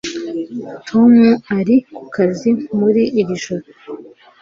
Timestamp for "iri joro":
3.19-3.65